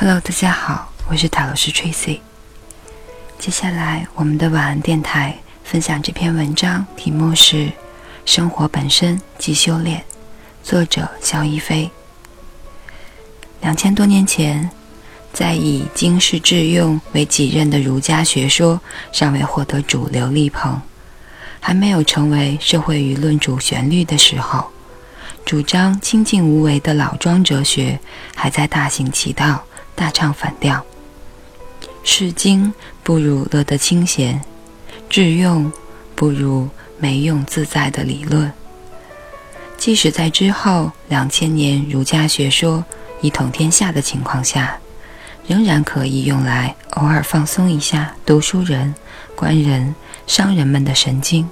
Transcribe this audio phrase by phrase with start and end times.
[0.00, 2.20] Hello，大家好，我是塔罗师 Tracy。
[3.36, 7.56] 接下来，我们的晚安电台分享这篇文章，题目是
[8.24, 9.98] 《生活本身即修炼》，
[10.62, 11.90] 作者肖一飞。
[13.60, 14.70] 两千多年前，
[15.32, 18.80] 在以经世致用为己任的儒家学说
[19.10, 20.80] 尚未获得主流力捧，
[21.58, 24.70] 还没有成为社会舆论主旋律的时候，
[25.44, 27.98] 主张清净无为的老庄哲学
[28.36, 29.64] 还在大行其道。
[29.98, 30.80] 大唱反调，
[32.04, 34.40] 是经不如乐得清闲，
[35.10, 35.72] 致用
[36.14, 38.52] 不如没用自在的理论。
[39.76, 42.84] 即使在之后两千年儒家学说
[43.20, 44.78] 一统天下的情况下，
[45.48, 48.94] 仍然可以用来偶尔放松一下读书人、
[49.34, 49.92] 官人、
[50.28, 51.48] 商人们的神经，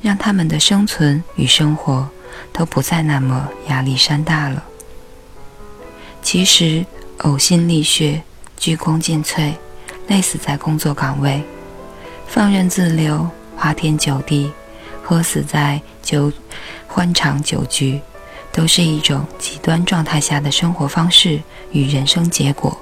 [0.00, 2.08] 让他们的生存与生活
[2.52, 4.62] 都不再那么压力山大了。
[6.22, 6.86] 其实。
[7.20, 8.22] 呕心沥血，
[8.58, 9.52] 鞠躬尽瘁，
[10.08, 11.40] 累死在工作岗位；
[12.26, 14.52] 放任自流，花天酒地，
[15.02, 16.30] 喝死在酒
[16.86, 18.00] 欢场酒局，
[18.52, 21.40] 都是一种极端状态下的生活方式
[21.72, 22.76] 与人生结果。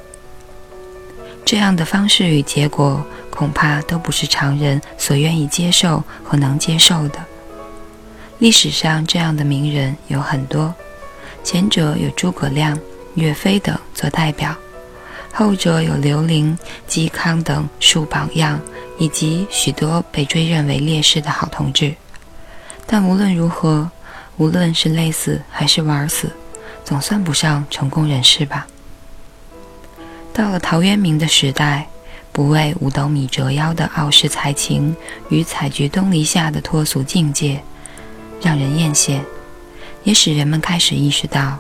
[1.44, 7.18] 这样的方式与结果，恐怕都不是常人所愿意接受和能接受的。
[8.38, 10.74] 历史上这样的名人有很多，
[11.44, 12.78] 前者有诸葛亮。
[13.14, 14.54] 岳飞等做代表，
[15.32, 16.56] 后者有刘伶、
[16.88, 18.60] 嵇康等树榜样，
[18.98, 21.94] 以及许多被追认为烈士的好同志。
[22.86, 23.90] 但无论如何，
[24.36, 26.30] 无论是累死还是玩死，
[26.84, 28.66] 总算不上成功人士吧。
[30.32, 31.86] 到了陶渊明的时代，
[32.32, 34.94] 不为五斗米折腰的傲世才情
[35.28, 37.62] 与采菊东篱下的脱俗境界，
[38.42, 39.20] 让人艳羡，
[40.02, 41.56] 也使人们开始意识到。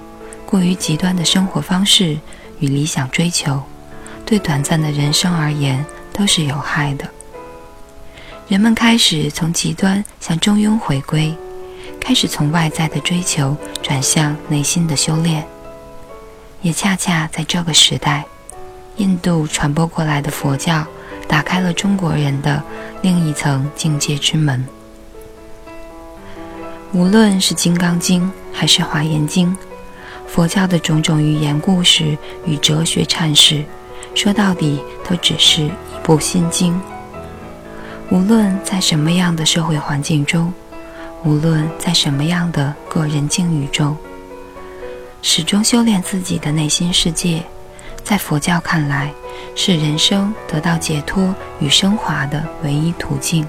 [0.46, 2.18] 过于极端的生活方式
[2.60, 3.60] 与理想追求，
[4.24, 7.08] 对短暂的人生而言都是有害的。
[8.46, 11.34] 人们开始从极端向中庸回归，
[12.00, 15.46] 开始从外在的追求转向内心的修炼。
[16.62, 18.24] 也恰恰在这个时代，
[18.96, 20.86] 印度传播过来的佛教
[21.26, 22.62] 打开了中国人的
[23.02, 24.64] 另一层境界之门。
[26.92, 28.22] 无论是《金刚经》
[28.52, 29.50] 还是《华严经》。
[30.34, 33.64] 佛教的种种寓言故事与哲学阐释，
[34.16, 35.70] 说到底都只是一
[36.02, 36.76] 部心经。
[38.10, 40.52] 无论在什么样的社会环境中，
[41.22, 43.96] 无论在什么样的个人境遇中，
[45.22, 47.40] 始终修炼自己的内心世界，
[48.02, 49.12] 在佛教看来，
[49.54, 53.46] 是人生得到解脱与升华的唯一途径。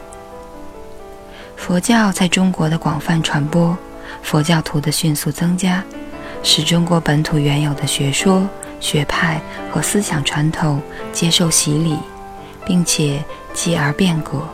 [1.56, 3.75] 佛教在中国的广泛传播，
[4.22, 5.84] 佛教徒的迅速增加。
[6.45, 8.47] 使中国本土原有的学说、
[8.79, 9.41] 学派
[9.72, 10.79] 和思想传统
[11.11, 11.97] 接受洗礼，
[12.67, 14.47] 并且继而变革。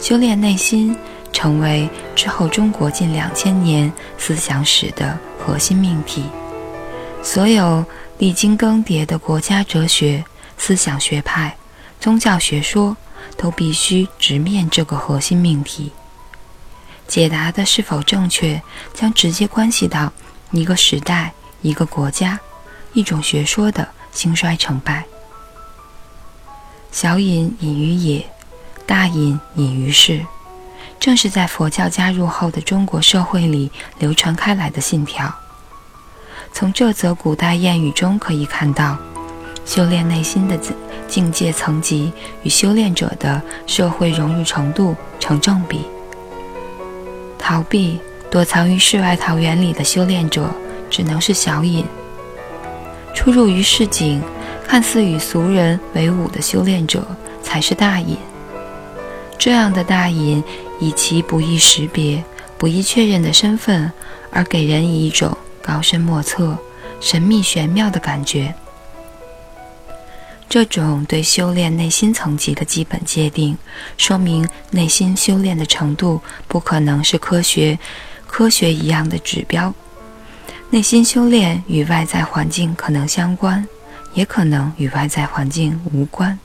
[0.00, 0.96] 修炼内心
[1.30, 6.24] 成为之后中国近两千年思想史的核心命题。
[7.22, 7.84] 所有
[8.16, 10.24] 历经更迭的国家哲学、
[10.56, 11.54] 思想学派、
[12.00, 12.96] 宗教学说
[13.36, 15.92] 都必须直面这个核心命题。
[17.06, 18.62] 解答的是否正确，
[18.94, 20.10] 将直接关系到。
[20.50, 21.32] 一个时代，
[21.62, 22.38] 一个国家，
[22.92, 25.04] 一种学说的兴衰成败。
[26.90, 28.26] 小隐隐于野，
[28.86, 30.24] 大隐隐于市，
[30.98, 35.32] 正是在佛教加入后的中国社会里流传开来的信条。
[36.52, 38.96] 从这则古代谚语中可以看到，
[39.66, 40.58] 修炼内心的
[41.06, 42.10] 境界层级
[42.42, 45.84] 与修炼者的社会荣誉程度成正比。
[47.38, 48.00] 逃避。
[48.30, 50.50] 躲藏于世外桃源里的修炼者，
[50.90, 51.82] 只能是小隐；
[53.14, 54.22] 出入于市井，
[54.66, 57.06] 看似与俗人为伍的修炼者，
[57.42, 58.18] 才是大隐。
[59.38, 60.44] 这样的大隐，
[60.78, 62.22] 以其不易识别、
[62.58, 63.90] 不易确认的身份，
[64.30, 66.58] 而给人以一种高深莫测、
[67.00, 68.54] 神秘玄妙的感觉。
[70.50, 73.56] 这种对修炼内心层级的基本界定，
[73.96, 77.78] 说明内心修炼的程度不可能是科学。
[78.38, 79.74] 科学一样的指标，
[80.70, 83.66] 内心修炼与外在环境可能相关，
[84.14, 86.38] 也可能与外在环境无关。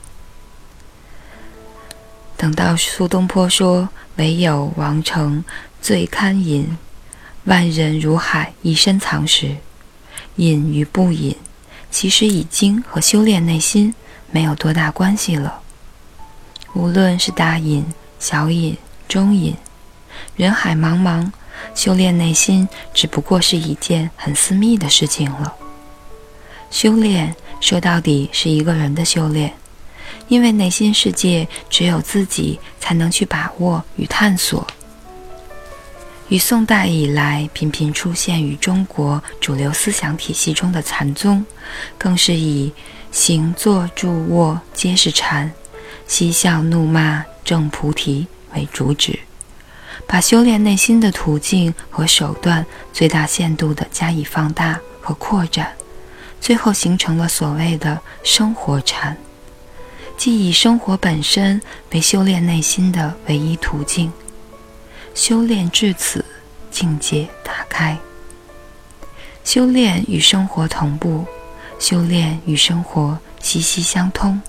[2.36, 3.88] 等到苏东坡说
[4.18, 5.44] “唯有王成
[5.80, 6.76] 最堪隐，
[7.44, 9.54] 万人如海一身藏”时，
[10.34, 11.36] 隐与不隐，
[11.92, 13.94] 其实已经和修炼内心
[14.32, 15.60] 没有多大关系了。
[16.72, 17.86] 无论是大隐、
[18.18, 18.76] 小隐、
[19.06, 19.54] 中隐，
[20.34, 21.30] 人海茫茫。
[21.74, 25.54] 修炼内心只不过是一件很私密的事情了。
[26.70, 29.54] 修炼说到底是一个人的修炼，
[30.28, 34.66] 因为内心世界只有自己才能去把握与探索。
[36.28, 41.44] 与宋代以来频频出现于中国主流思想体系中的禅宗，
[41.98, 42.72] 更是以
[43.12, 45.52] 行坐住卧皆是禅，
[46.06, 49.18] 嬉笑怒骂正菩提为主旨，
[50.06, 55.74] 把修炼内心的途径和手段最大限度地加以放大和扩展，
[56.40, 59.16] 最后形成了所谓的生活禅，
[60.16, 61.60] 即以生活本身
[61.90, 64.12] 为修炼内心的唯一途径。
[65.14, 66.24] 修炼至此，
[66.70, 67.96] 境界打开。
[69.44, 71.24] 修炼与生活同步，
[71.78, 74.40] 修炼与生活息息相通。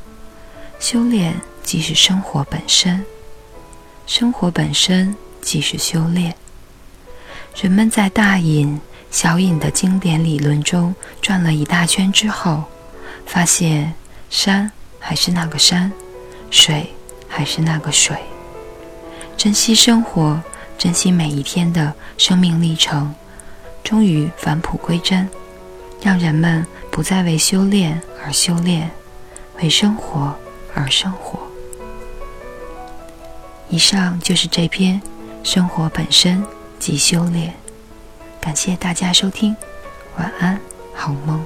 [0.80, 3.06] 修炼即是生活本身，
[4.08, 6.36] 生活本身即是修炼。
[7.62, 8.82] 人们在大隐、
[9.12, 12.64] 小隐的经典理论中转了一大圈之后，
[13.26, 13.94] 发现
[14.30, 14.70] 山
[15.00, 15.92] 还是那个山，
[16.50, 16.92] 水
[17.30, 18.18] 还是那个水。
[19.38, 20.42] 珍惜生活。
[20.78, 23.16] 珍惜每一天的生命历程，
[23.82, 25.28] 终于返璞归真，
[26.02, 28.92] 让人们不再为修炼而修炼，
[29.60, 30.36] 为生活
[30.74, 31.40] 而生活。
[33.70, 35.02] 以上就是这篇
[35.46, 36.44] 《生活本身
[36.80, 37.50] 即修炼》，
[38.42, 39.56] 感谢大家收听，
[40.18, 40.60] 晚安，
[40.92, 41.46] 好梦。